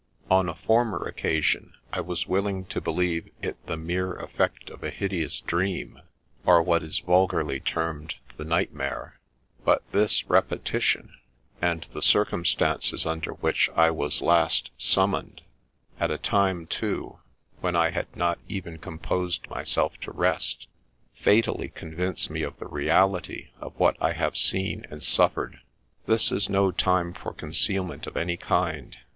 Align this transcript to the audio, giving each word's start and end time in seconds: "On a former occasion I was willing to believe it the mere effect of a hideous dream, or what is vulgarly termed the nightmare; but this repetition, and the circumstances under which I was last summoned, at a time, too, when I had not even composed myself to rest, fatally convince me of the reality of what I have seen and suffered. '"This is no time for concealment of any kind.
"On 0.31 0.49
a 0.49 0.55
former 0.55 1.05
occasion 1.05 1.75
I 1.93 2.01
was 2.01 2.25
willing 2.25 2.65
to 2.65 2.81
believe 2.81 3.29
it 3.43 3.63
the 3.67 3.77
mere 3.77 4.13
effect 4.15 4.71
of 4.71 4.83
a 4.83 4.89
hideous 4.89 5.41
dream, 5.41 6.01
or 6.43 6.63
what 6.63 6.81
is 6.81 6.97
vulgarly 6.97 7.59
termed 7.59 8.15
the 8.35 8.43
nightmare; 8.43 9.19
but 9.63 9.83
this 9.91 10.27
repetition, 10.27 11.13
and 11.61 11.85
the 11.93 12.01
circumstances 12.01 13.05
under 13.05 13.33
which 13.33 13.69
I 13.75 13.91
was 13.91 14.23
last 14.23 14.71
summoned, 14.75 15.43
at 15.99 16.09
a 16.09 16.17
time, 16.17 16.65
too, 16.65 17.19
when 17.59 17.75
I 17.75 17.91
had 17.91 18.15
not 18.15 18.39
even 18.47 18.79
composed 18.79 19.47
myself 19.49 19.99
to 19.99 20.11
rest, 20.11 20.65
fatally 21.13 21.69
convince 21.69 22.27
me 22.27 22.41
of 22.41 22.57
the 22.57 22.65
reality 22.67 23.49
of 23.59 23.75
what 23.77 23.97
I 24.01 24.13
have 24.13 24.35
seen 24.35 24.83
and 24.89 25.03
suffered. 25.03 25.59
'"This 26.07 26.31
is 26.31 26.49
no 26.49 26.71
time 26.71 27.13
for 27.13 27.33
concealment 27.33 28.07
of 28.07 28.17
any 28.17 28.35
kind. 28.35 28.97